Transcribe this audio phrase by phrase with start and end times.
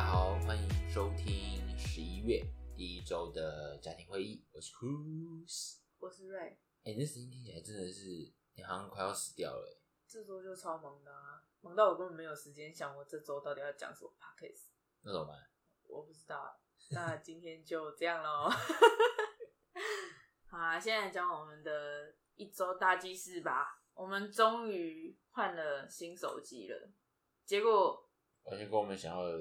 [0.00, 2.42] 家好，欢迎收听十一月
[2.74, 4.42] 第一周的家庭会议。
[4.50, 9.78] 我是 Cruz，我是瑞，哎、这声音听起来真的是你好像快要死掉了、欸。
[10.08, 14.68] 这周就超忙的啊，忙到我根本没有时间想我这周到底要讲什么 podcast，
[15.02, 15.36] 那怎么办？
[15.86, 16.58] 我不知道。
[16.92, 18.48] 那今天就这样喽。
[20.48, 23.82] 好啊，现在讲我们的一周大记事吧。
[23.92, 26.90] 我们终于换了新手机了，
[27.44, 28.08] 结果
[28.44, 29.38] 完全跟我们想要的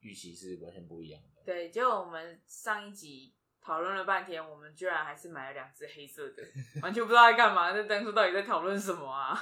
[0.00, 1.42] 预期是完全不一样的。
[1.44, 6.42] 对，结果我们上一集讨论了半天，我们居然还是买了两只黑色的，
[6.82, 7.72] 完全不知道在干嘛。
[7.72, 9.36] 那当初到底在讨论什么啊？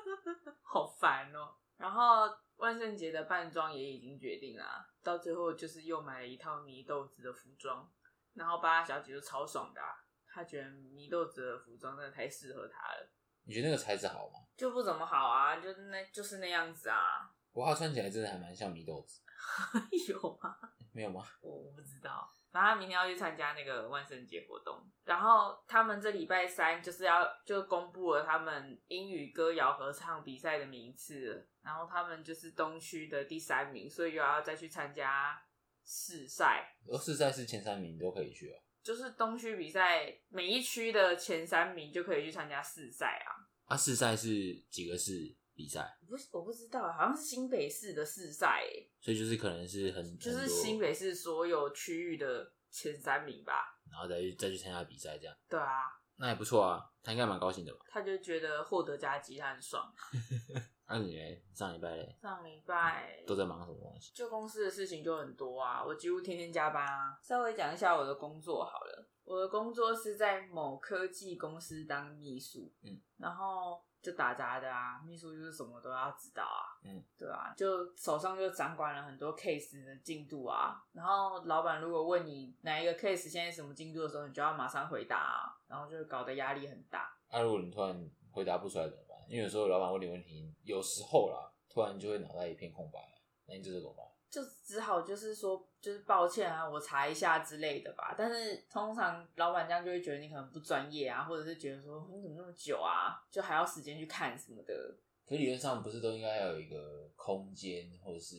[0.62, 7.90] 好烦哦、然后万圣节的扮装也已经决定了，到最后就是又买了一套祢豆子的服装，
[8.34, 9.88] 然后巴拉小姐就超爽的、啊，
[10.32, 13.10] 她觉得祢豆子的服装真的太适合她了，
[13.44, 14.40] 你觉得那个材质好吗？
[14.56, 19.22] 就不怎么好啊，就那就是那样子啊，不过它穿起来真的还蛮像米豆子，
[20.12, 20.54] 有吗？
[20.92, 21.26] 没有吗？
[21.40, 35.42] 我我不知道，反正他明天要去参加那个万圣节活动，然后他们这礼拜三就是要就公布了他们英语歌谣合唱比赛的名次了，然后他们就是东区的第三名，所以又要再去参加
[35.82, 43.32] 试赛，而试赛是前三名都可以去啊、就是东区比赛每一区的前三名就可以去参加试赛啊。
[43.64, 45.98] 啊，试赛是几个市比赛？
[46.06, 53.80] 不是我不知道，好像是新北市的市赛欸，所以就是可能是很就是新北市所有区域的前三名吧。
[53.90, 55.82] 然后再去再去参加比赛这样，对啊，
[56.16, 57.80] 那也不错啊，他应该蛮高兴的吧？
[57.88, 59.90] 他就觉得获得加级他很爽。
[60.88, 64.12] 那、你嘞上礼拜嘞上礼拜都在忙什么东西？
[64.14, 67.18] 就公司的事情就很多啊，我几乎天天加班啊。
[67.20, 87.12] 稍微讲一下我的工作好了，我的工作是在某科技公司当秘书，嗯，然后就打杂的啊，秘书就是什么都要知道啊，嗯，对啊，就手上就掌管了很多 case 的进度啊，然后老板如果问你哪一个 case 现在什么进度的时候，你就要马上回答啊，然后就搞得压力很大。
[87.28, 89.05] 啊，如果你突然回答不出来怎么办？
[89.28, 93.00] 因为有时候老板问你问题，有时候啦，突然就会脑袋一片空白，
[93.46, 94.06] 那你这怎么办？
[94.28, 98.14] 就只好就是说，就是抱歉啊，我查一下之类的吧。
[98.18, 104.98] 但是通常老板这样就会觉得你可能不专业啊，或者是觉得说你怎么那么久啊，就还要时间去看什么的。
[105.24, 108.36] 可理论上不是都应该要有一个空间或者是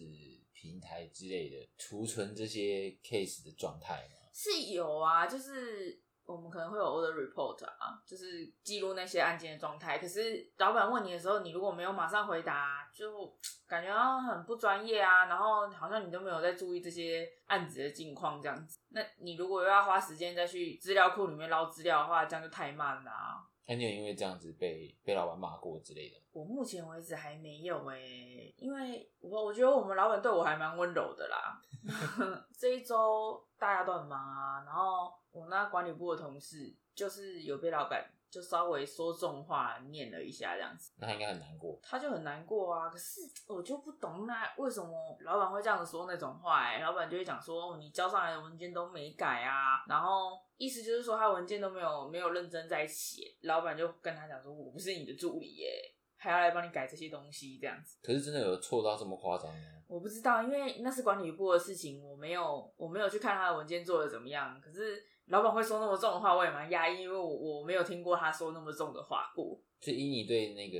[0.54, 4.30] 平台之类的储存这些 case 的状态吗？
[4.34, 9.98] 是有啊，就是我们可能会有 order report 啊，就是记录那些案件的状态。
[9.98, 13.34] 可是老板问你的时候，你如果没有马上回答，就
[13.66, 18.78] 感觉很不专业啊，然后好像你都没有在注意这些案子的近况这样子。
[18.90, 23.48] 那你如果又要花时间再去资料库里面捞资料的话，这样就太慢了、啊。
[23.68, 26.16] 那你有因为这样子被被老板骂过之类的？
[26.32, 31.62] 我目前为止还没有诶、因为我我觉得我们老板对我还蛮温柔的啦。
[32.58, 41.80] 这一周大家都很忙啊，然后我那管理部的同事就是有被老板就稍微说重话念了一下这样子，那他应该很难过。
[41.82, 42.90] 他就很难过啊。
[42.90, 46.82] 可是我就不懂那为什么老板会这样子说那种话、欸？
[46.82, 57.98] 老板就会讲说哦你交上来的文件都没改啊，然后意思就是说他文件都没有没有认真在写，老板就跟他讲说我不是你的助理耶、还要来帮你改这些东西这样子。
[58.02, 59.62] 可是真的有错到这么夸张吗？
[59.88, 64.60] 我不知道，因为那是管理部的事情，我没有我没有去看他的文件做的怎么样。
[64.60, 69.60] 可是老板会说那么重的话，我也蛮压抑，因为我我没有听过他说那么重的话过。
[69.80, 70.80] 就以你对那个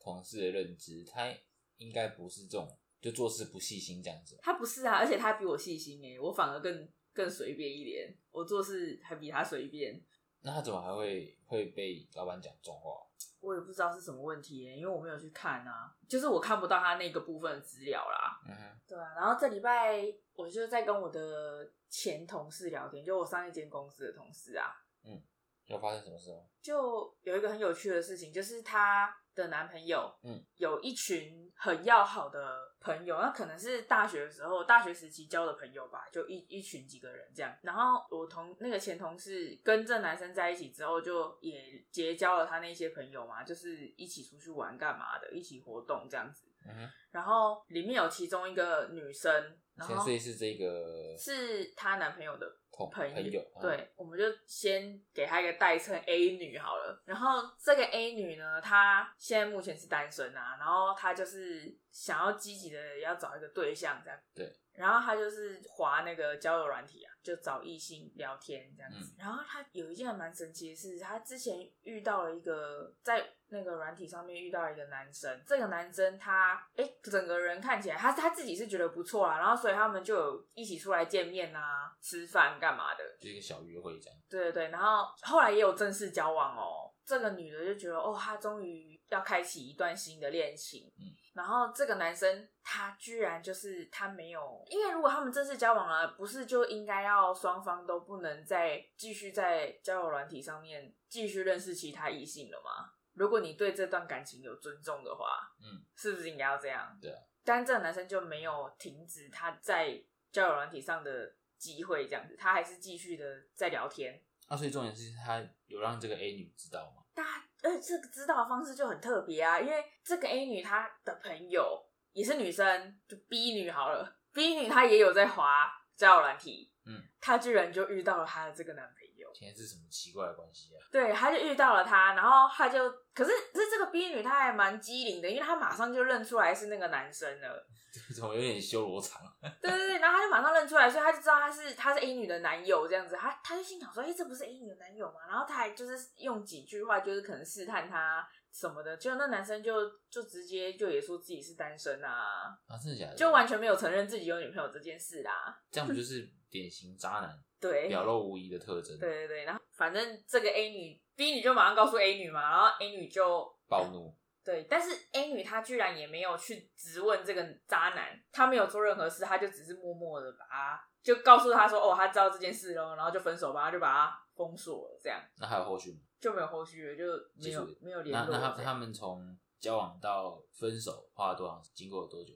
[0.00, 1.32] 同事的认知，他
[1.76, 2.68] 应该不是这种
[3.00, 4.38] 就做事不细心这样子。
[4.42, 10.02] 他不是啊，而且他比我细心诶，我反而更更随便一点，我做事还比他随便。
[10.40, 13.07] 那他怎么还会会被老板讲重话？
[13.40, 18.40] 我也不知道是什么问题耶，因为我没有去看啊，就是我看不到他那个部分的资料啦。
[18.48, 18.54] 嗯，
[18.86, 20.02] 对啊，然后这礼拜
[20.34, 24.66] 我就在跟我的前同事聊天，就我上一间公司的同事啊，
[25.04, 25.22] 嗯
[25.66, 26.40] 有发生什么事吗？
[26.62, 37.56] 就有一个很有趣的事情，就是她的男朋友，嗯，有一群很要好的朋友，那可能是大学的时候，大学时期交的朋友吧，就一一群几个人这样。
[37.62, 46.48] 然后我同那个前同事跟这男生在一起之后，就也结交了他那些朋友嘛，就是一起出去玩干嘛的，一起活动这样子。
[46.66, 49.32] 嗯，然后里面有其中一个女生，
[49.76, 57.02] 然后所以所以是这个是她男朋友的同朋朋友，啊，对，我们就先给她一个代称 A 女好了。
[57.04, 64.18] 然后这个 A 女呢，她现在目前是单身啊，然后她就是想要积极的要找一个对象这样。
[64.34, 64.50] 对。
[64.72, 69.12] 然后她就是滑那个交友软体啊，就找异性聊天这样子。
[69.18, 79.58] 然后她有一件蛮神奇的事，她之前遇到了一个在那个软体上面遇到了一个男生，这个男生他哎整个人看起来他他自己是觉得不错啊，然后。
[79.58, 83.04] 所以他们就有一起出来见面啊、吃饭干嘛的。
[83.20, 84.18] 就一个小约会这样。
[84.28, 86.92] 对对对，然后后来也有正式交往哦。
[87.04, 90.92] 这个女的就觉得，哦，她终于要开启一段新的恋情。
[90.98, 102.90] 嗯然后这个男生他居然就是他没有，因为如果他们正式交往了，不是就应该要双方都不能再继续在交友软体上面继续认识其他异性了吗？
[103.14, 106.98] 如果你对这段感情有尊重的话，嗯，是不是应该要这样？
[107.00, 107.18] 对啊。
[107.44, 110.02] 但这个男生就没有停止他在
[110.32, 113.24] 交友软体上的机会，这样子，他还是继续的
[113.54, 114.22] 在聊天。
[114.46, 117.02] 啊，所以重点是他有让这个 A 女知道吗？
[117.14, 128.97] 大家，而这个知道的方式就很特别啊，因为这个 A 女她的朋友也是女生，就 B 女好了，B 女她也有在滑交友软体，嗯，她居然就遇到了她的这个男朋
[129.28, 130.80] 友，现在是什么奇怪的关系啊？
[130.90, 137.66] 对，他就遇到了他，然后他就，可是可是这个 B 女她还蛮机灵的，因为她马上就认出来是那个男生了，
[138.14, 139.22] 怎么有点修罗场？
[139.60, 145.20] 对对对，然后他就马上认出来，所以他就知道他是他是 A 女的男友这样子，他他就心想说，哎、这不是 A 女的男友吗？
[145.28, 153.14] 然后他还就是用几句话，就是可能试探他什么的，结果那男生就就直接就也说自己是单身啊，啊，真的假的？
[153.14, 155.60] 就完全没有承认自己有女朋友这件事啦。
[155.70, 158.98] 这样不就是典型渣男对，表露无遗的特征？
[158.98, 164.14] 对，对对，然后反正这个 A 女 B 女就马上告诉 A 女嘛，然后 A 女就暴怒。
[164.44, 175.98] 对，但是 A 女她居然也没有去质问这个渣男，她没有做任何事，她就只是默默的把他就告诉他说，哦，她知道这件事咯，然后就分手吧，她就把他封锁了，这样那还有后续吗？
[176.18, 177.04] 就没有后续了，就
[177.36, 178.34] 没有没有联络。
[178.34, 181.62] 那他他们从交往到分手花了多长？
[181.74, 182.32] 经过了多久？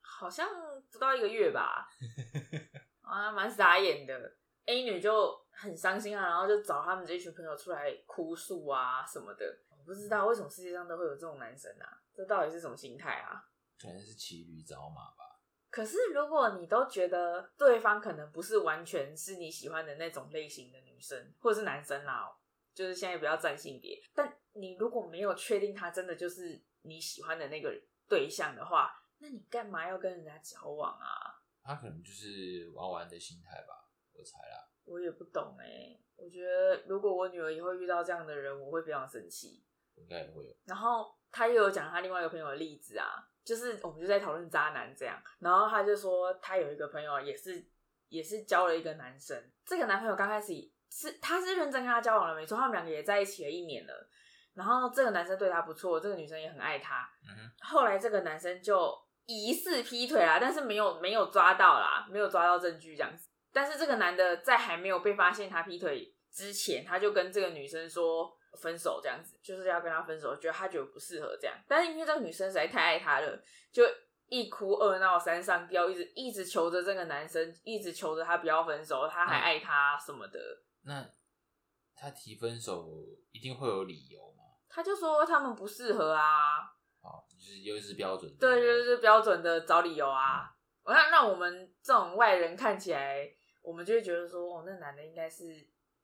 [0.00, 0.48] 好像
[0.92, 1.88] 不到一个月吧，
[3.02, 4.36] 啊，蛮傻眼的。
[4.68, 9.58] A 女就很伤心啊，然后就找他们这一群朋友出来哭诉啊什么的。
[9.70, 13.42] 我不知道为什么世界上都会有这种男生啊，这到底是什么心态啊？
[13.80, 15.40] 可能是骑驴找马吧。
[15.70, 22.30] 可是如果你都觉得对方可能不是完全是你喜欢的那种类型的女生，或者是男生啦，
[22.74, 27.74] 就是现在不要占性别，但你如果没有确定他真的就是你喜欢的那个
[28.06, 31.40] 对象的话，那你干嘛要跟人家交往啊？
[31.62, 33.87] 他可能就是玩玩的心态吧，
[34.18, 34.68] 我猜啦。
[34.84, 39.64] 我也不懂哎、我觉得如果我女儿以后遇到这样的人，我会非常生气。
[39.96, 40.54] 应该也会有。
[40.64, 47.66] 然后他又有讲他另外一个朋友的例子啊，就是我们就在讨论渣男这样，然后他就说他有一个朋友也是
[48.08, 50.52] 也是交了一个男生，这个男朋友刚开始
[50.90, 54.08] 是他是认真跟他交往了没错，他们两个也在一起了一年了，
[54.54, 63.27] 然后这个男生对他不错，这个女生也很爱他，嗯哼，后来这个男生就疑似劈腿啦，但是没有没有抓到啦，没有抓到证据这样子。
[63.58, 71.56] 但是这个男的在还没有被发现他劈腿之前，他就跟这个女生说分手，这样子就是要跟他分手，觉得他觉得不适合这样。
[71.66, 73.82] 但是因为这个女生实在太爱他了，就
[74.28, 80.38] 一哭二闹三上吊，一直一直求着这个男生，一直求着他不要分手，他还爱他什么的。
[80.84, 81.04] 那
[81.96, 82.88] 他提分手
[83.32, 84.44] 一定会有理由嘛？
[84.68, 86.60] 他就说他们不适合啊，
[87.00, 88.38] 哦，就是又是标准的。
[88.38, 90.54] 对，就是标准的找理由啊。
[90.84, 93.28] 我让让我们这种外人看起来，
[93.68, 95.44] 我们就会觉得说，哦，那男的应该是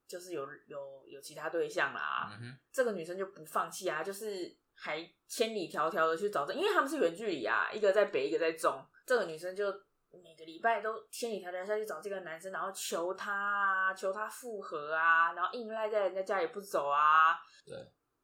[0.06, 2.28] 就是有有有其他对象啦。
[2.31, 8.84] 嗯哼，这个女生就不放弃啊，就是还千里迢迢的去找这，因为他们是远距离啊，一个在北，一个在中。
[9.06, 9.65] 这个女生就
[10.22, 17.38] 每个礼拜都千里迢迢下去找这个男生，然后求他啊，求他复合啊，然后硬赖在人家家里不走啊。
[17.65, 17.74] 对。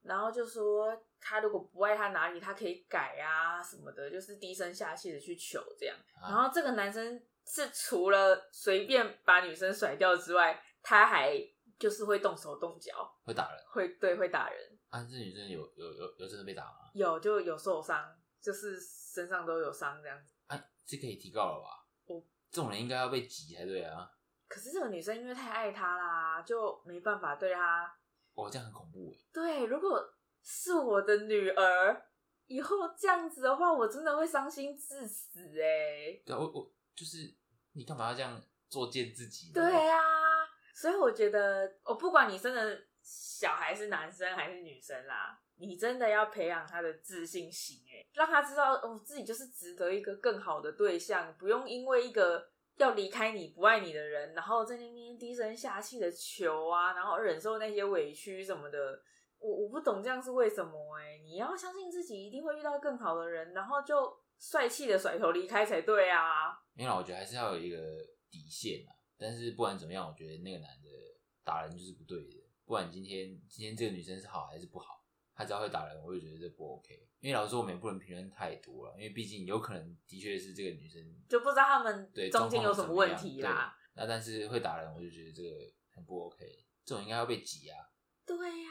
[0.02, 5.94] 然后就说他如果不爱他哪里，他可以改啊什么的，就是低声下气的去求这样。
[6.22, 11.36] 啊然后这个男生是除了随便把女生甩掉之外，他还
[11.78, 12.92] 就是会动手动脚，
[13.24, 15.02] 会打人会对会打人，啊？
[15.02, 16.90] 这女生有有有有真的被打吗？
[16.94, 18.04] 有就有受伤，
[18.40, 20.28] 就是身上都有伤这样子。
[20.46, 21.86] 啊，这可以提高了吧？
[22.06, 24.10] 我这种人应该要被挤才对啊！
[24.46, 27.92] 可是这个女生因为太爱他啦，就没办法对他。
[28.34, 29.18] 哦，这样很恐怖哎。
[29.32, 30.02] 对，如果
[30.42, 32.02] 是我的女儿，
[32.46, 37.32] 以后这样子的话，我真的会伤心致死哎、对啊，我我就是
[37.72, 39.52] 你干嘛要这样作践自己？
[39.52, 39.98] 对啊，
[40.74, 59.02] 所以我觉得，我不管你生的小孩是男生还是女生啦，你真的要培养他的自信心，哎，让他知道哦，自己就是值得一个更好的对象，不用因为一个要离开你不爱你的人，然后在那边低声下气的求啊，然后忍受那些委屈什么的。
[59.38, 66.52] 我我不懂这样是为什么哎、你要相信自己一定会遇到更好的人，然后就帅气的甩头离开才对啊。
[66.80, 67.76] 没有啦，我觉得还是要有一个
[68.30, 68.96] 底线啊。
[69.18, 70.88] 但是不管怎么样，我觉得那个男的
[71.44, 72.38] 打人就是不对的。
[72.64, 77.06] 不管今天今天这个女生是好还是不好，她只要会打人，我就觉得这不 OK。
[77.18, 83.76] 因为老实说，我们也不能评论太多了，因为毕竟有可能的确是这个女生就不知道他们对中间有什么问题啦。
[83.92, 85.50] 那但是会打人，我就觉得这个
[85.94, 86.46] 很不 OK。
[86.86, 87.76] 这种应该要被挤啊。
[88.24, 88.70] 对呀、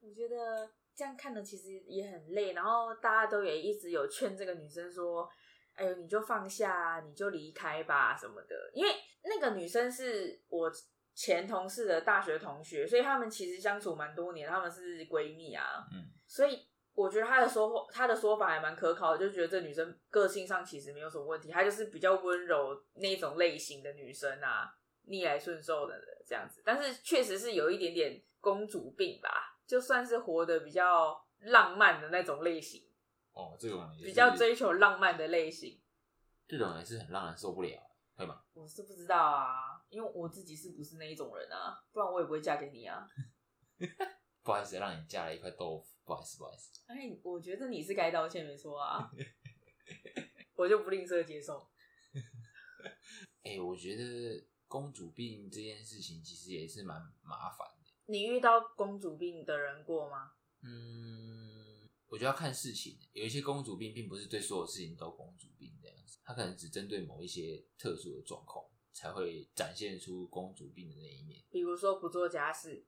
[0.00, 5.28] 我觉得这样看的其实也很累，然后大家都也一直有劝这个女生说
[5.74, 8.92] ：“哎呦，你就放下啊，你就离开吧什么的。”因为
[9.24, 10.70] 那个女生是我
[11.14, 15.86] 前同事的大学同学，所以他们其实相处蛮多年，他们是闺蜜啊。
[15.92, 24.74] 嗯，所以我觉得她的说她的说法还蛮可靠的，就觉得这女生个性上其实没有什么问题，她就是比较温柔那种类型的女生啊，
[25.04, 25.94] 逆来顺受的
[26.26, 26.62] 这样子。
[26.64, 32.82] 但是确实是有一点点公主病吧，就算是活得比较浪漫的那种类型，
[33.32, 35.80] 哦，这种比较追求浪漫的类型。
[36.46, 37.80] 这种也是很让人受不了，
[38.14, 38.42] 会吗？
[38.52, 43.08] 我是不知道啊，因为我自己是不是那一种人啊，不然我也不会嫁给你啊。
[44.42, 46.80] 不好意思，让你嫁了一块豆腐，不好意思，不好意思。
[46.86, 49.10] 哎，我觉得你是该道歉，没错啊，
[50.54, 51.68] 我就不吝啬接受。
[53.44, 57.90] 哎、我觉得公主病这件事情其实也是蛮麻烦的。
[58.06, 60.32] 你遇到公主病的人过吗？
[60.62, 61.41] 嗯，
[62.12, 72.86] 我觉得要看事情，有一些公主病并不是对所有事情都公主病这样子，它可能只针对某一些特殊的状况才会展现出公主病的那一面比如说不做家事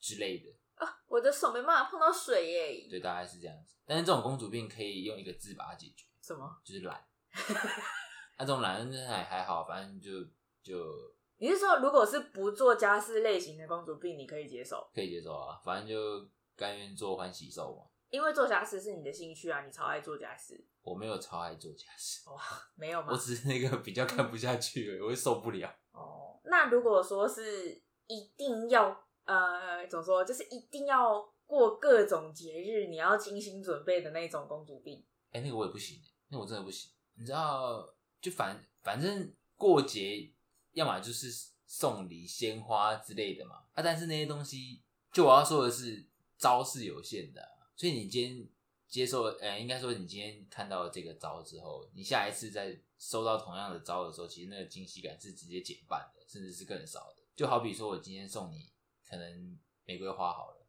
[0.00, 0.50] 之类的。
[0.74, 2.88] 啊，我的手没办法碰到水耶。
[2.90, 3.76] 对，大概是这样子。
[3.86, 6.60] 但是这种公主病可以用一个字把它解决，什么？
[6.64, 7.04] 就是懒。
[8.38, 10.24] 那、这种懒真的还还好，反正就
[10.64, 14.90] 就你是说，如果是不做家事类型的公主病，你可以接受？
[14.92, 17.84] 可以接受啊，反正就甘愿做欢喜受嘛。
[18.10, 20.64] 因为做家事是你的兴趣啊，你超爱做家事。
[20.82, 22.40] 我没有超爱做家事，哇
[22.74, 23.08] 没有吗？
[23.10, 25.68] 我只是那个比较看不下去而已，我会受不了。
[25.92, 35.04] 哦，那如果说是一定要呃，怎么说，就是一定要过各种节日，你要精心准备的那种公主病。
[35.32, 36.90] 哎、那个我也不行，那我真的不行。
[37.16, 37.86] 你知道，
[38.20, 40.32] 就反反正过节，
[40.72, 41.28] 要么就是
[41.66, 43.56] 送礼、鲜花之类的嘛。
[43.74, 48.48] 啊，但是那些东西，就我要说的是，招是有限的啊、所以你今天
[48.88, 57.22] 接受，呃，应该说你今天看到了这个招之后，你下一次再收到同样的招的时候，其实那个惊喜感是直接减半的，甚至是更少的。
[57.36, 58.72] 就好比说我今天送你
[59.08, 60.66] 可能玫瑰花好了，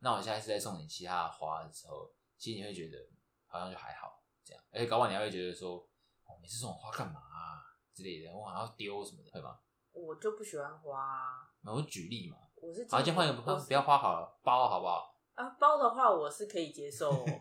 [0.00, 2.98] 那我下一次再送你其他的花的时候，其实你会觉得
[3.46, 5.78] 好像就还好这样，而且搞不好你还会觉得说，
[6.26, 9.58] 哦，每次送我花干嘛、啊、之类的，我好像要丢什么的，会吗？
[9.92, 15.11] 我就不喜欢花啊，我举例嘛，我是好，今天换一个不不要花好了，包好不好？
[15.34, 17.24] 啊，包的话我是可以接受、哦。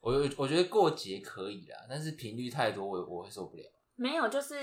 [0.00, 3.62] 我我觉得过节可以啦，但是频率太多，我我会受不了。
[3.96, 4.56] 没有，就是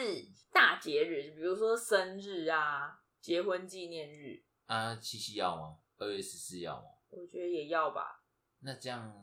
[0.51, 5.77] 大节日，比如说生日啊、结婚纪念日，啊，七夕要吗？
[5.98, 6.86] 二月十四要吗？
[7.10, 8.24] 我觉得也要吧。
[8.60, 9.13] 那这样，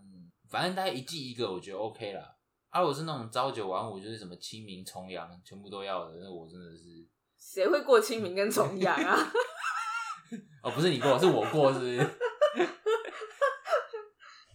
[0.50, 2.37] 反正大概一季一个，我觉得 OK 啦。
[2.69, 9.16] 啊，我是那种朝九晚五，就是什么清明、重阳，全部都要的，那我真的是，谁会过清明跟重阳啊？
[10.63, 11.99] 哦，不是你过，是我过，是不是？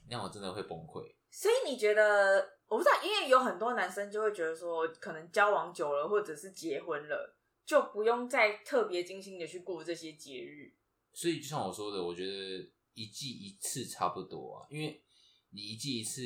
[0.10, 1.14] 那我真的会崩溃。
[1.30, 10.74] 所以你觉得，我不知道，因为有很多男生就会觉得说，可能交往久了或者是结婚了，就不用再特别精心的去过这些节日。
[11.12, 15.04] 所以就像我说的，我觉得一季一次差不多啊，因为
[15.50, 16.22] 你一季一次，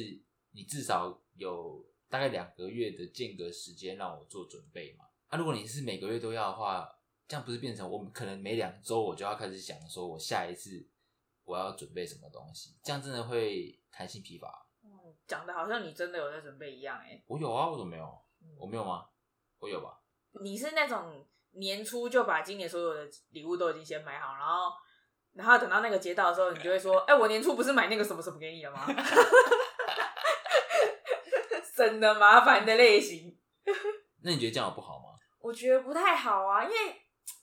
[0.51, 5.06] 你至少有大概两个月的间隔时间让我做准备嘛。
[5.27, 6.88] 啊，如果你是每个月都要的话，
[7.29, 10.83] 这样不是变成我们可能每两周我就要开始想说，我下一次
[11.43, 14.65] 我要准备什么东西，这样真的会弹性疲乏。
[14.83, 14.89] 嗯，
[15.27, 18.19] 讲的好像你真的有在准备一样、欸，我有啊，我怎么没有？
[18.57, 19.05] 我没有吗？
[19.59, 20.00] 我有吧？
[20.41, 24.71] 你是那种年初就把今年所有的礼物都已经先买好，然后，
[25.33, 28.88] 然后等到那个节到的时候，你就会说， 哎、我年初不是买那个什么什么给你了吗？
[31.75, 33.38] 省得麻烦的类型。
[34.24, 35.13] 那你觉得这样有不好吗？
[35.38, 36.75] 我觉得不太好啊，因为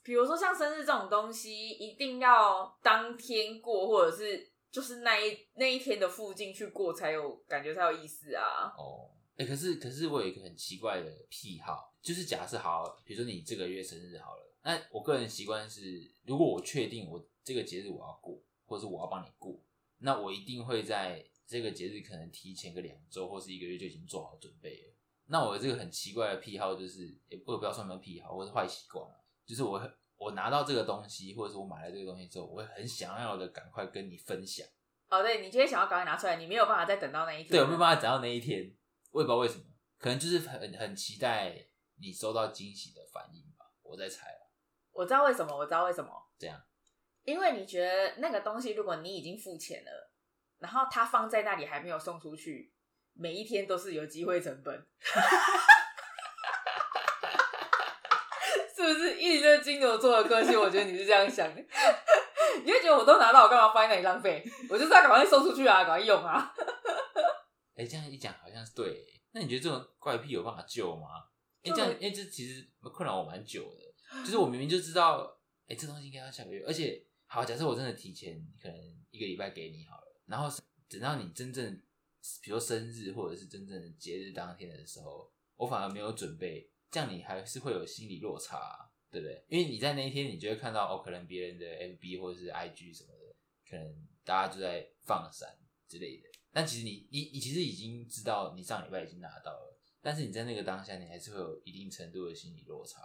[0.07, 8.73] 比如说像生日这种东西，一定要当天过，或者是就是那一那一天的附近去过，才有感觉才有意思啊。
[8.79, 19.61] 哦，哎、可是可是我有一个很奇怪的癖好，就是假设好，比如说你这个月生日好了，那我个人习惯是，如果我确定我这个节日我要过，或者是我要帮你过，
[19.99, 24.95] 那我一定会在这个节日可能提前个两周或是一个月就已经做好准备了。
[25.27, 29.81] 那我这个很奇怪的癖好就是，也我不知道算不算癖好，或是坏习惯啊，就是我
[30.17, 34.67] 我拿到这个东西，或者是我买了这个东西之后，我会很想要的赶快跟你分享。
[35.09, 37.51] 哦，对，你今天想要赶快拿出来，你没有办法再等到那一天。
[37.51, 38.75] 对，我没有办法等到那一天，
[39.13, 39.65] 我也不知道为什么，
[39.99, 41.69] 可能就是很很期待
[42.01, 44.43] 你收到惊喜的反应吧，我在猜啊，
[44.91, 46.61] 我知道为什么，我知道为什么，这样
[47.23, 50.11] 因为你觉得那个东西，如果你已经付钱了，
[50.59, 52.75] 然后它放在那里还没有送出去，
[53.13, 54.87] 每一天都是有机会成本，
[58.75, 59.21] 是不是？
[59.21, 61.61] 以你这个金牛座的个性，我觉得你是这样想的，
[62.65, 64.45] 你会觉得我都拿到，我干嘛放在那里浪费？
[64.69, 66.53] 我就是要赶快送出去啊，赶快用啊！
[67.77, 69.05] 哎、这样一讲好像是对。
[69.33, 71.09] 那你觉得这种怪癖有办法救吗？
[71.63, 74.23] 哎、这样，哎、这其实困扰我蛮久的。
[74.25, 75.39] 就是我明明就知道，
[75.69, 78.79] 哎、这东西应该要下个月，而且好，假设我真的提前可能
[79.11, 80.49] 一个礼拜给你好了，然后
[80.89, 81.83] 等到你真正，
[82.41, 89.45] 比如说生日或者是真正的节日当天的时候，我反而没有准备，这样你还是会有心理落差啊、对不对？
[89.49, 93.35] 因为你在那一天，你就会看到哦，可能别人的 FB 或者是 IG 什么的，
[93.69, 96.29] 可能大家就在放闪之类的。
[96.53, 103.03] 但其实你你你其实已经知道你上礼拜已经拿到了，但是你在那个当下，你还是会有一定程度的心理落差，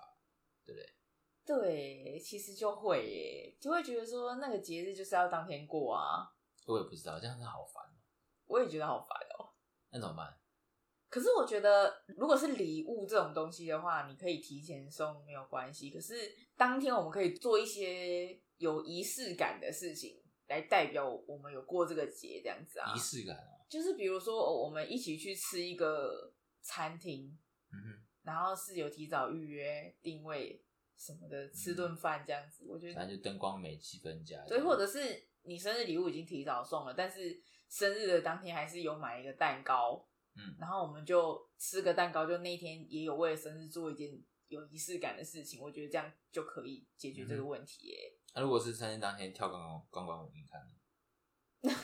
[0.66, 0.96] 对不对？
[1.44, 6.32] 对，其实就会耶，就会觉得说那个节日就是要当天过啊。
[6.66, 7.98] 我也不知道，这样子好烦哦。
[8.46, 9.52] 我也觉得好烦哦。
[9.90, 10.40] 那怎么办？
[11.12, 15.92] 可是我觉得，如果是礼物这种东西的话，你可以提前送没有关系。
[15.92, 16.14] 可是
[16.56, 22.98] 当天我们可以做一些有仪式感的事情，来代表我们有过这个节，这样子啊仪。
[22.98, 23.60] 式感啊。
[23.70, 27.38] 就是比如说，哦我们一起去吃一个餐厅，
[27.72, 30.64] 嗯哼，然后是有提早预约定位
[30.98, 32.66] 什么的，吃顿饭这样子。
[32.68, 34.42] 我觉得反正就灯光美，气氛佳。
[34.48, 37.38] 对，或者是你生日礼物已经提早送了，但是
[37.70, 44.10] 生日的当天还是有买一个蛋糕，嗯然后我们就吃个蛋糕，就那天也有为了生日做一件
[44.48, 48.18] 有仪式感的事情，我觉得这样就可以解决这个问题耶。
[48.34, 50.62] 那、如果是生日当天跳钢管钢管舞，你看
[51.62, 51.62] 呢，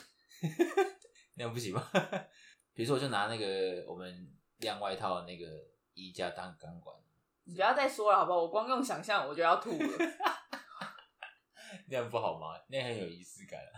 [1.34, 1.90] 那样不行吗？
[2.72, 5.46] 比如说，我就拿那个我们晾外套的那个
[5.92, 6.96] 衣架当钢管，
[7.44, 8.38] 你不要再说了好不好？
[8.42, 9.78] 我光用想象我就要吐了。
[11.88, 12.58] 那样不好吗？
[12.68, 13.72] 那样很有仪式感啊。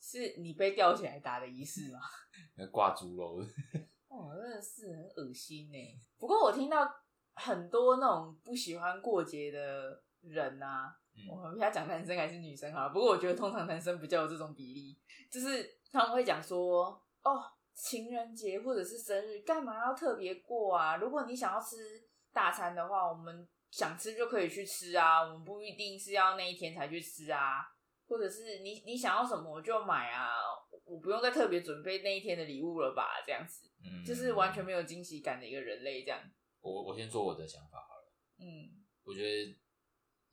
[0.00, 2.00] 是你被吊起来打的仪式吗？
[2.56, 3.38] 那 挂猪肉，
[4.08, 5.78] 哦，真的是很恶心呢。
[6.18, 6.90] 不过我听到
[7.34, 12.88] 很多那种不喜欢过节的人啊，嗯我们不要讲男生还是女生好。
[12.88, 14.98] 不过我觉得通常男生比较有这种比例，
[15.30, 16.86] 就是他们会讲说，
[17.22, 17.42] 哦，
[17.74, 20.96] 情人节或者是生日干嘛要特别过啊？
[20.96, 21.76] 如果你想要吃
[22.32, 27.66] 大餐的话，我们想吃就可以去吃啊，我们不一定是要那一天才去吃啊。
[28.08, 30.28] 或者是你你想要什么我就买啊，
[30.86, 33.22] 我不用再特别准备那一天的礼物了吧？
[33.26, 33.70] 这样子。
[33.84, 36.20] 嗯，就是完全没有惊喜感的一个人类，这样。
[36.60, 39.52] 我我先说我的想法好了，嗯，我觉得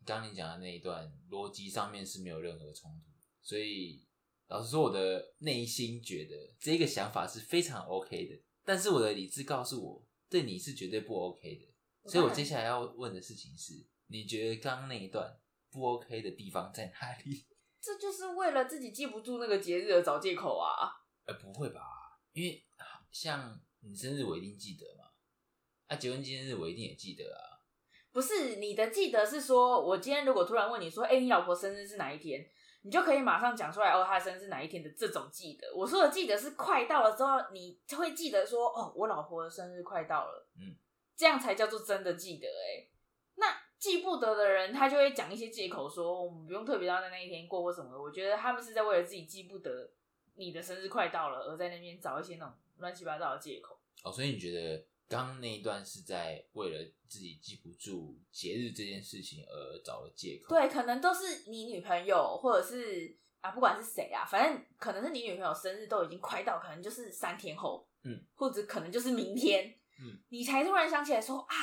[0.05, 3.11] 刚刚你讲的那一段逻辑上面是没有任何冲突，
[3.41, 4.03] 所以
[4.47, 13.73] 老实说，我的内心觉得这个想法是非常 OK 的，但是我的理智告诉我，对你是绝对不 OK 的，所以我接下来要问的事情是，
[14.07, 15.39] 你觉得刚刚那一段
[15.69, 17.45] 不 OK 的地方在哪里？
[17.83, 20.89] 这就是为了自己记不住那个节日而找借口啊。
[21.25, 21.81] 呃，不会吧？
[22.31, 22.63] 因为
[23.11, 25.09] 像你生日我一定记得嘛，
[25.87, 27.59] 啊，结婚纪念日我一定也记得啊。
[28.13, 32.49] 不是你的记得是说，我今天如果突然问你说，哎、你老婆生日是哪一天？
[32.83, 35.73] 你就可以马上讲出来哦，她生日是哪一天的这种记得。
[35.75, 40.75] 我说的记得是快到了之后，你会记得说，哦，我老婆的生日快到了，嗯，
[41.15, 42.92] 这样才叫做真的记得、哎，那
[43.83, 48.01] 记不得的人，他就会讲一些借口说，我们不用特别到在那一天过或什么的。
[48.01, 49.91] 我觉得他们是在为了自己记不得
[50.35, 53.77] 你的生日快到了，而在那边找一些那种乱七八糟的借口。
[54.05, 71.55] 哦，所以你觉得刚刚那一段是在为了自己记不住节日这件事情而找了借口？，对，可能都是你女朋友，或者是啊，不管是谁啊，反正可能是你女朋友生日都已经快到，可能就是三天后，嗯，或者可能就是明天，嗯，你才突然想起来说啊，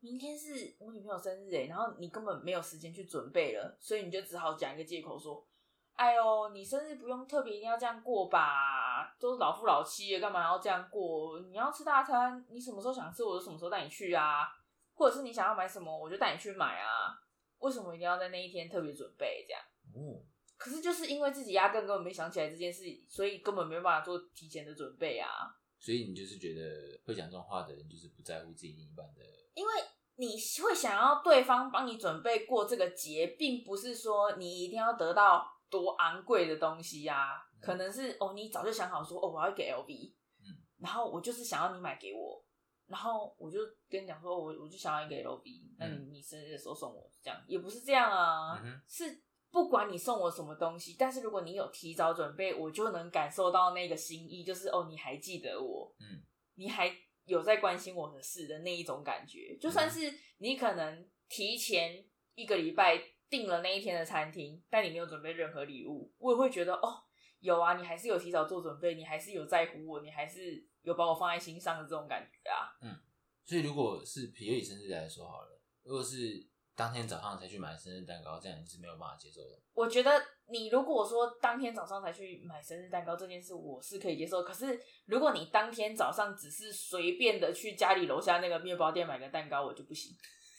[0.00, 5.46] 明天是我女朋友生日哎，然后你根本没有时间去准备了，所以你就只好讲一个借口说。
[5.94, 9.12] 哎呦，你生日不用特别一定要这样过吧？
[9.18, 11.40] 都是老夫老妻了，干嘛要这样过？
[11.40, 14.46] 你要吃大餐，你什么时候想吃，我就什么时候带你去啊。
[14.94, 17.18] 或者是你想要买什么，我就带你去买啊。
[17.58, 19.60] 为什么一定要在那一天特别准备这样？
[19.92, 20.22] 哦，
[20.56, 25.28] 可是就是因为自己压根根本没想起来这件事，所以根本没办法做提前的准备啊。
[25.80, 29.22] 所以你就是觉得会讲这种话的人，就是不在乎自己另一半的，
[29.54, 29.72] 因为
[30.20, 42.44] 你会想要对方帮你准备过这个节，并不是说你一定要得到多昂贵的东西呀、啊，可能是哦，你早就想好说哦，我要给 LV，嗯，然后我就是想要你买给我，
[42.88, 45.44] 然后我就跟你讲说，我我就想要一个 LV，
[45.78, 56.24] 那你你生日的时候送我，这样也不是这样啊，嗯是不管你送我什么东西，但是如果你有提早准备，我就能感受到那个心意，就是哦，你还记得我，嗯，
[56.56, 56.92] 你还
[57.28, 67.04] 有在关心我的事的那一种感觉，就算是你可能提前一个礼拜订了那一天的餐厅，但你没有准备任何礼物，我也会觉得哦，
[67.40, 72.72] 有啊，你还是有提早做准备，你还是有在乎我，你还是有把我放在心上的这种感觉啊。
[72.82, 72.98] 嗯
[73.44, 76.46] 所以如果是皮瑞生日来说好了，如果是
[76.78, 79.58] 当天早上才去买生日蛋糕，这样你是没有办法接受的。
[79.74, 80.12] 我觉得
[80.46, 84.44] 你如果说当天早上才去买生日蛋糕这件事，我是可以接受。
[84.44, 90.16] 可是如果你当天早上只是随便的去家里楼下那个面包店买个蛋糕，我就不行。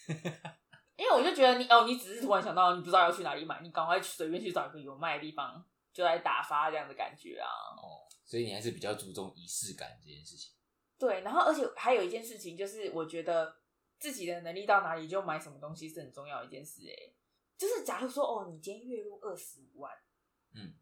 [0.98, 7.48] 因为我就觉得你哦，你只是突然想到你不知道要去哪里买，你赶快随便去找一个有卖的地方就来打发这样的感觉啊。
[7.78, 10.52] 哦，所以你还是比较注重仪式感这件事情。
[10.98, 13.56] 对，然后而且还有一件事情就是，我觉得
[14.00, 16.82] 自己的能力到哪里就买什么东西是很重要的一件事。
[16.88, 17.14] 哎，
[17.58, 19.92] 就是假如说哦，你今天月入二十五万，
[20.54, 20.74] 嗯，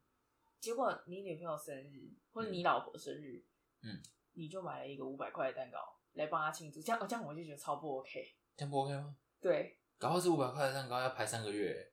[0.60, 3.44] 结果你女朋友生日或者你老婆生日，
[3.82, 4.02] 嗯，
[4.34, 5.80] 你就买了一个五百块的蛋糕
[6.14, 8.36] 来帮她庆祝，这样这样我就觉得超不 OK。
[8.56, 9.18] 这样不 OK 吗？
[9.42, 11.92] 对，搞好这五百块的蛋糕要排三个月，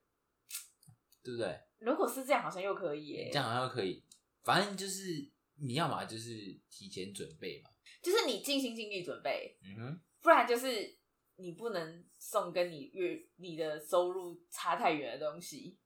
[1.23, 1.61] 对不对？
[1.79, 3.39] 如果是这样，好像又可以耶这。
[3.39, 4.05] 样好像又可以。
[4.43, 7.71] 反正就是你要嘛就是提前准备嘛。
[8.03, 10.99] 就是你尽心尽力准备，嗯哼，不然就是
[11.37, 15.79] 你不能送跟你月你的收入差太远的东西。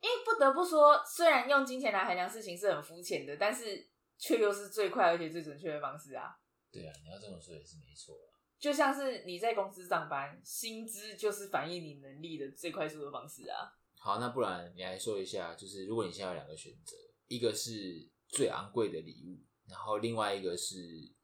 [0.00, 3.88] 因为不得不说，虽然用金钱来衡量事情是很肤浅的，但是
[4.18, 6.36] 却又是最快而且最准确的方式啊。
[6.70, 8.34] 对啊，你要这么说也是没错啦。
[8.58, 13.72] 就像是你在公司上班，薪资就是反映你能力的最快速的方式啊。
[13.98, 16.96] 好，那不然你来说一下，就是如果你现在有两个选择，
[17.28, 20.76] 一个是最昂贵的礼物，然后另外一个是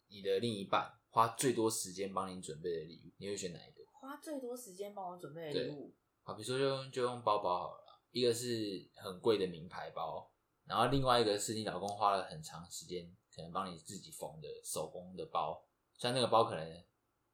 [0.09, 3.85] 你的另一半花最多时间帮你准备的礼物，你会选哪一个？
[3.93, 5.93] 花最多时间帮我准备的礼物，
[6.23, 10.31] 好，比如说就用就用包包好了啦，一个是很贵的名牌包，
[10.65, 15.63] 然后另外一个是你老公花了很长时间，可能帮你自己缝的手工的包，
[15.95, 16.85] 虽然那个包可能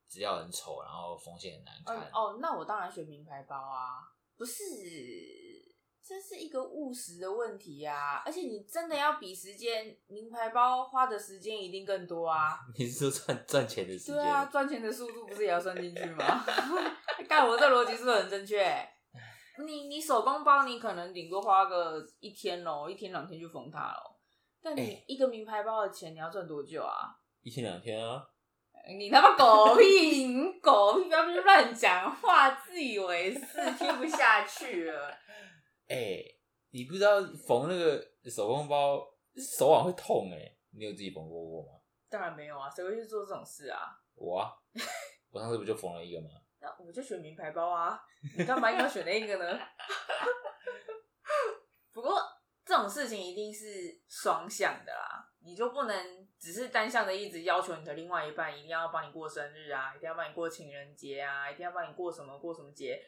[0.08, 4.62] 质料很丑，然后缝线很难看，哦哦，那我当然选名牌包啊，不是，
[6.08, 12.56] 这是一个务实的问题啊，而且你真的要比时间，名牌包花的时间一定更多啊。
[12.78, 14.14] 你是说赚赚钱的时间？
[14.14, 16.44] 对啊，赚钱的速度不是也要算进去吗？
[17.28, 18.64] 干，我这逻辑是不是很正确？
[19.66, 24.16] 你你手工包，你可能顶多花个一天咯，一天两天就缝它咯。
[24.62, 27.16] 但你哎一个名牌包的钱，你要赚多久啊？
[27.42, 28.22] 一天两天啊。
[28.88, 30.26] 你他妈狗屁！
[30.30, 31.04] 你狗屁！
[31.08, 35.12] 不要乱讲话，自以为是，听不下去了。
[35.88, 36.18] 哎、
[36.70, 39.06] 你不知道缝那个手工包
[39.58, 41.80] 手腕会痛哎、你有自己缝过过吗？
[42.08, 43.80] 当然没有啊，谁会去做这种事啊？
[44.14, 44.52] 我啊，
[45.30, 46.28] 我上次不就缝了一个吗？
[46.60, 48.00] 那我就选名牌包啊，
[48.36, 49.58] 你干嘛硬要选那个呢？
[51.92, 52.20] 不过
[52.64, 63.00] 这种事情一定是双向的啦，你就不能只是单向的一直要求你的另外一半一定要帮你过生日啊，一定要帮你过情人节啊，一定要帮你过什么过什么节，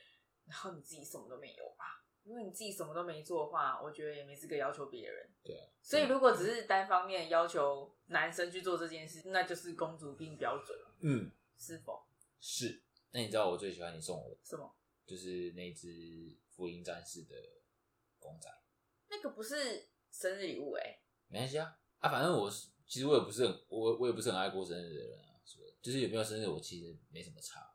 [0.47, 2.05] 然后你自己什么都没有吧？
[2.29, 5.31] 如果你自己什么都没做的话，我觉得也没资格要求别人。
[5.43, 12.07] 对啊，所以如果只是单方面要求男生去做这件事，那就是公主病标准，嗯，是否？
[12.39, 12.83] 是。
[13.13, 14.71] 那你知道我最喜欢你送我的，什么？
[15.07, 17.35] 就是那只福音战士的
[18.19, 18.51] 公仔，
[19.09, 27.75] 那个不是生日礼物哎、没关系啊啊，反正我是其实我也不是很我我也不是很爱过生日的人啊，是不是就是有没有生日我其实没什么差。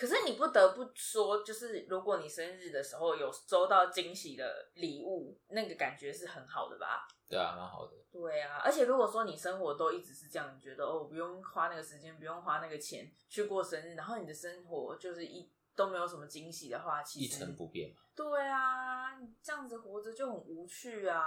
[0.00, 7.06] 可是你不得不说，就是如果你生日的时候有收到惊喜的礼物，那个感觉是很好的吧？
[7.28, 7.92] 对啊，蛮好的。
[8.10, 17.96] 对啊，而且如果说你生活都一直是这样，你觉得哦不用花那个时间，不用花那个钱去过生日，然后你的生活就是一都没有什么惊喜的话，其实一成不变嘛。
[18.16, 21.20] 对啊，你这样子活着就很无趣啊。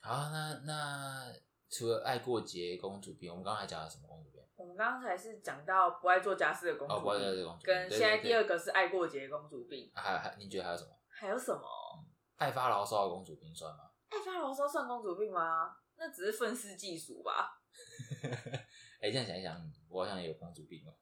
[0.00, 1.32] 好，那那
[1.68, 4.40] 除了爱过节公主病，我们刚刚还讲了什么公主病？
[4.56, 10.90] 我们刚才是讲到不爱做家事的公主病，哦不爱做家事的公主跟现在第二个是爱过节的公主病，啊还还你觉得还有什么？
[11.08, 11.62] 还有什么？
[12.36, 13.90] 爱发牢骚的公主病算吗？
[14.08, 15.76] 爱发牢骚算公主病吗？
[15.96, 17.60] 那只是愤世嫉俗吧。
[19.00, 20.92] 哎、这样想一想，嗯我好像也有公主病哦。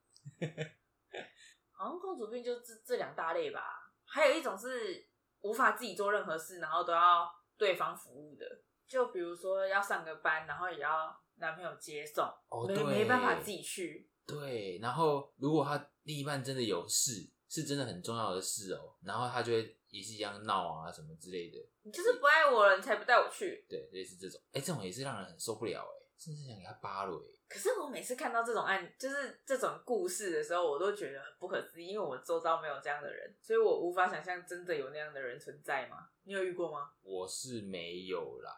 [1.70, 3.92] 好像公主病就这这两大类吧。
[4.04, 5.08] 还有一种是
[5.40, 8.44] 无法自己做任何事，然后都要对方服务的，
[8.86, 14.08] 就比如说要上个班，然后也要男朋友接送，没哦对没办法自己去。
[14.26, 23.64] 对，然后如果他另一半真的有事，是真的很重要的事哦，然后他就会也是一样闹啊什么之类的，你就是不爱我了，你才不带我去。
[23.68, 27.30] 对，类似这种，哎、这种也是让人很受不了哎，甚至想给他扒了哎。
[27.46, 36.08] 可是我每次看到这种案，就是这种故事的时候，我都觉得很不可思议，因为我周遭没有这样的人，所以我无法想象真的有那样的人存在吗？
[36.24, 36.90] 你有遇过吗？
[37.02, 38.50] 我是没有啦，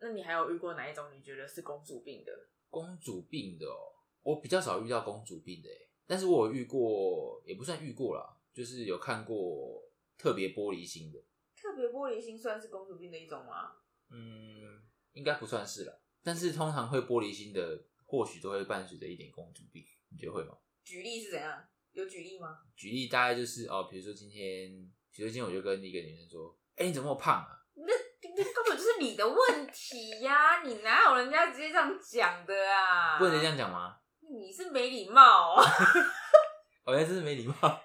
[0.00, 2.32] 那你还有遇过哪一种你觉得是公主病的？
[2.68, 9.82] 公主病的哦，我比较少遇到公主病的哎，但是我有遇过，也不算遇过啦，就是有看过
[10.18, 11.18] 特别玻璃心的，
[11.56, 13.72] 特别玻璃心算是公主病的一种吗？
[14.10, 16.02] 嗯，应该不算是了。
[16.22, 20.56] 但是通常会玻璃心的，或许都会伴随着一点公主病，你觉得会吗？
[20.82, 21.66] 举例是怎样？
[21.92, 22.60] 有举例吗？
[22.74, 24.70] 举例大概就是哦，比如说今天，
[25.12, 27.64] 比如说今天我就跟一个女生说，哎、你怎么那么胖啊？
[27.74, 27.92] 那
[28.36, 33.18] 那根本就是你的问题呀、你哪有人家直接这样讲的啊？
[33.18, 33.96] 不能这样讲吗？
[34.20, 35.62] 你是没礼貌、哦，
[36.86, 37.54] 哦，原来真是没礼貌，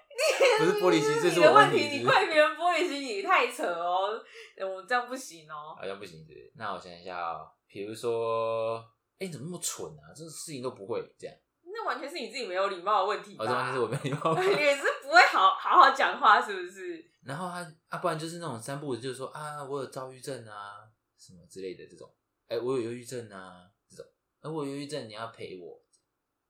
[0.58, 4.20] 不是玻璃心，这你是我的问题，你是不是怪别人玻璃心你太扯哦，
[4.58, 5.76] 我这样不行哦。
[5.78, 8.78] 好像不行是不是那我想一下哦、比如说，
[9.18, 10.10] 哎、你怎么那么蠢啊？
[10.14, 11.36] 这种事情都不会这样，
[11.80, 13.44] 那完全是你自己没有礼貌的问题吧？
[13.44, 14.34] 哦，这完全是我没礼貌。
[14.40, 17.04] 你也是不会好好好讲话，是不是？
[17.24, 22.12] 然后他啊，不然就是那种三不五就是说啊，我有躁郁症啊，什么之类的这种。
[22.48, 24.04] 哎、我有忧郁症啊，这种。
[24.40, 25.80] 哎、我有忧郁症，你要陪我。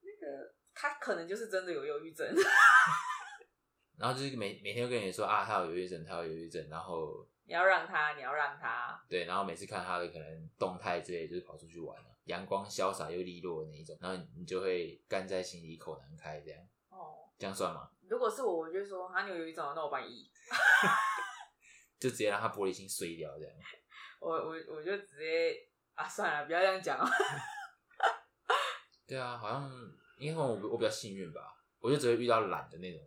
[0.01, 2.27] 那个他可能就是真的有忧郁症，
[3.99, 6.67] 然后就是每每天都跟你说啊，他有忧郁症，他有忧郁症。
[6.71, 8.99] 然后你要让他，你要让他。
[9.09, 17.91] 对，然后每次看他的可能动态之类，就是跑出去玩啊，阳光潇洒又利落的那一种，然后你就会干在心里口难开，这样哦，这样算吗？
[18.09, 20.31] 如果是我，我就说啊，你有忧郁症，那我帮你医。
[21.99, 23.55] 就直接让他玻璃心碎掉，这样。
[24.21, 25.55] 我我我就直接
[25.95, 27.07] 啊，算了，不要这样讲啊。
[29.07, 29.71] 对啊，好像
[30.19, 31.41] 因为我我比较幸运吧，
[31.81, 33.01] 我就只会遇到懒的那种。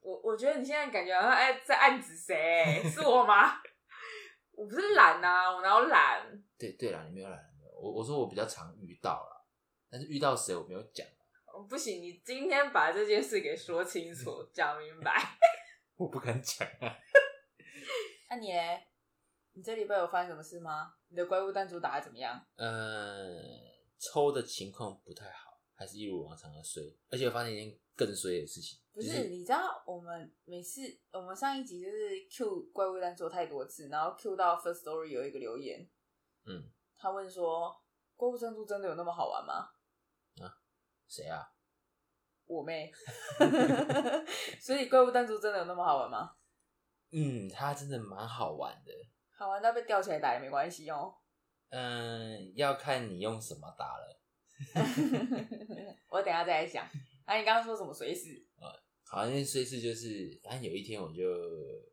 [0.00, 2.82] 我我觉得你现在感觉好像哎在暗指谁？
[2.88, 3.60] 是我吗？
[4.52, 6.42] 我不是懒呐、我哪有懒？
[6.58, 7.47] 对对啦，你没有懒，
[7.80, 9.44] 我我说我比较常遇到啦，
[9.90, 11.06] 但是遇到谁我没有讲，
[11.54, 15.38] 哦不行，你今天把这件事给说清楚、 讲明白。
[15.96, 16.96] 我不敢讲啊。
[18.30, 18.86] 那、你嘞？
[19.52, 20.94] 你这礼拜有发生什么事吗？
[21.08, 22.40] 你的怪物弹珠打的怎么样？
[22.56, 23.40] 呃，
[23.98, 35.88] 抽的情况不太好，还是一如往常的衰，而且我发现一件更衰的事情，不，就是你知道我们每次我们上一集就是 Q 怪物弹珠太多次，然后 Q 到 First Story 有一个留言，
[36.44, 37.74] 嗯，他问说
[38.16, 39.70] 怪物珍珠真的有那么好玩吗？
[41.06, 41.42] 谁啊？
[42.44, 42.90] 我妹，
[44.60, 46.34] 所以怪物弹珠真的有那么好玩吗？
[47.12, 48.92] 嗯，它真的蛮好玩的。
[49.30, 51.14] 好玩到被吊起来打也没关系哦。
[51.70, 54.20] 嗯，要看你用什么打了。
[56.08, 56.84] 我等一下再来想。
[57.24, 58.46] 啊，你刚刚说什么随时？
[59.10, 61.22] 好像随时就是，反正有一天我就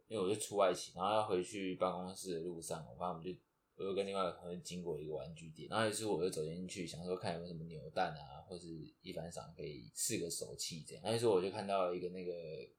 [0.08, 3.32] 因为我就出外勤，然后要回去办公室的路上，我发现我们就
[3.78, 8.68] 我就跟另外一个朋友经过一个玩具店，然后有一次我就走进去，想说看有没有什么扭蛋啊，或是
[9.02, 11.04] 一番赏可以试个手气这样。
[11.04, 12.34] 然后有时候我就看到一个那个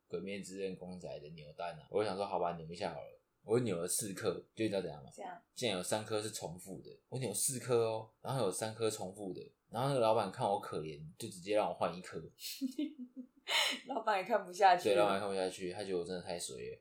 [0.08, 3.20] 鬼灭之刃公仔的扭蛋啊，我就想说好吧，扭一下好了。
[3.44, 5.08] 我扭了四颗，就你知道怎样吗？
[5.14, 12.20] 这样竟然有三颗是重复的，我扭四颗哦，然后有三颗重复的，然后那个老板看我可怜，就直接让我换一颗。
[13.86, 14.84] 老板也看不下去。
[14.88, 16.78] 对，老板看不下去，他觉得我真的太水了。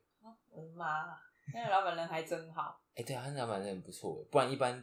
[0.50, 1.16] 我的妈！
[1.56, 4.74] 那个老板人还真好，哎、对啊，他那老板真的不错，不然一般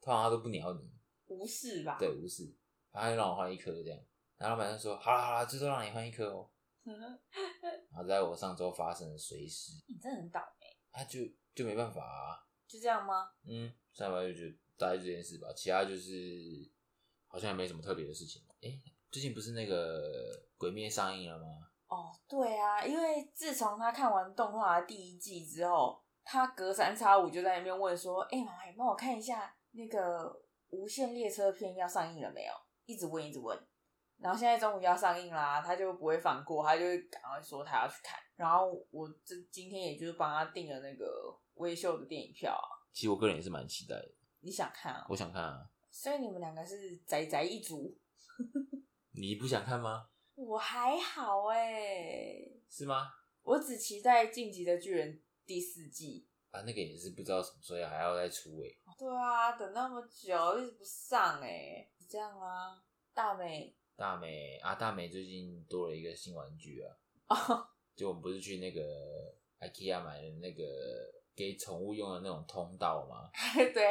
[0.00, 0.88] 通常他都不鸟你，
[1.26, 1.96] 无视吧？
[1.98, 2.44] 对，无视，
[2.92, 3.98] 然后他就让我换一颗这样，
[4.36, 6.48] 然后老板就说，好了好了，最多让你换一颗哦。
[6.84, 10.66] 然后在我上周发生的衰事，你真的很倒霉。
[10.92, 11.20] 他就
[11.54, 13.30] 就没办法啊，就这样吗？
[13.44, 16.12] 嗯，上礼拜就觉得大概这件事吧，其他就是
[17.26, 18.42] 好像也没什么特别的事情。
[18.62, 18.70] 哎、
[19.10, 21.68] 最近不是那个鬼灭上映了吗？
[21.86, 30.24] 哦，对啊，因为自从他看完动画的第一季之后，他隔三差五就在那边问说：“哎、妈妈，你帮我看一下那个
[30.70, 32.52] 《无限列车片》要上映了没有？”
[32.86, 33.58] 一直问，一直问。
[34.18, 38.18] 然后现在终于要上映啦，他就不会放过，他就会赶快说他要去看。
[38.36, 42.68] 然后我这今天也就是帮他订了那个微秀的电影票啊。
[42.92, 45.06] 其实我个人也是蛮期待的，你想看啊？
[45.08, 47.98] 我想看啊，所以你们两个是宅宅一族，
[49.14, 50.08] 你不想看吗？
[50.34, 53.08] 我还好哎、是吗？
[53.42, 55.12] 我只期待《晋级的巨人》
[55.52, 56.26] 第四季。
[56.50, 58.74] 啊，那个也是不知道什么时候还要再出诶。
[58.98, 66.96] 对啊，等那么久一直不上哎、这样啊，大美大美啊，大美最近多了一个新玩具啊，
[67.28, 68.80] 哦，就我们不是去那个
[69.60, 70.64] IKEA 买的那个
[71.36, 73.30] 给宠物用的那种通道吗？
[73.74, 73.84] 对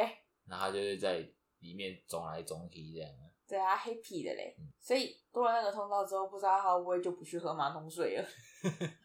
[0.48, 1.18] 然后它就是在
[1.60, 3.30] 里面走来走去这样啊。
[3.46, 8.24] 对啊，黑皮的嘞嗯，所以多了那个通道之后，不知道他会不会就不去喝马桶水了，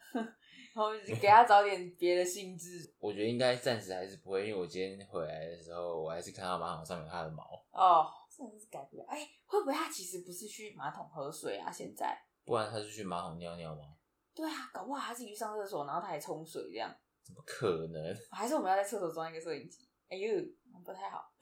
[0.74, 9.04] 然后给他找点别的性质 我觉得应该暂时还是不会，因为我今天回来的时候，我还是看到马桶上面有它的毛，哦，真的是改不了。
[9.08, 11.70] 哎、会不会他其实不是去马桶喝水啊？
[11.70, 13.96] 现在不然他是去马桶尿尿吗？
[14.34, 18.16] 对啊，搞不好他自己去上厕所，然后他还冲水这样，怎么可能？
[18.30, 19.88] 还是我们要在厕所装一个摄影机？
[20.08, 20.32] 哎呦，
[20.84, 21.32] 不太好。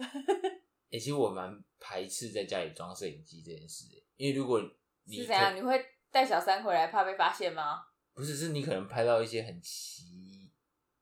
[0.90, 3.84] 欸， 其实我蛮排斥在家里装摄影机这件事，
[4.16, 4.60] 因为如果
[5.04, 5.54] 你是怎样？
[5.54, 7.80] 你会带小三回来怕被发现吗？
[8.16, 10.50] 不是是你可能拍到一些很奇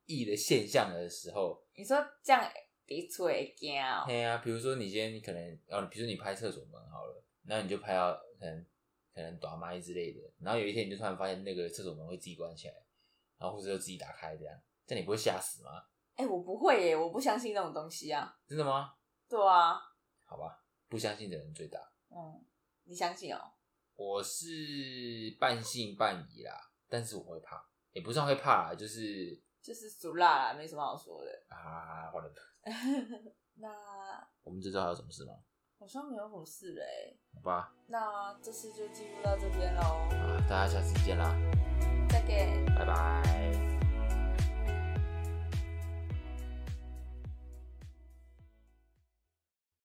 [0.04, 2.42] 异的现象的时候，你说这样
[2.86, 4.02] 的出会惊哦？
[4.04, 8.66] 对啊，比如说你今天可能哦，比如说你拍厕所门好了，然后你就拍到可能
[9.14, 12.74] 可能短麦之类的，然后有一天你就突然发现那个厕所门会自己关起来，
[13.38, 15.84] 然后或者就自己打开这样，这样你不会吓死吗？
[16.16, 18.36] 哎、我不会耶，我不相信那种东西啊。
[18.48, 18.92] 真的吗？
[19.28, 19.80] 对啊，
[20.24, 21.78] 好吧，不相信的人最大。
[22.10, 22.44] 嗯，
[22.82, 23.52] 你相信哦？
[23.94, 31.44] 我是半信半疑啦，但是我会怕，也不算会怕啦，就是就是俗辣啦，没什么好说的。
[31.48, 32.32] 啊，好了，
[33.58, 33.68] 那
[34.44, 35.32] 我们这周还有什么事吗？
[35.76, 37.18] 好像没有什么事嘞。
[37.34, 39.80] 好吧，那这次就记录到这边喽，
[40.12, 41.34] 啊，大家下次见啦，
[42.08, 42.64] 再见。
[42.66, 43.83] 拜拜。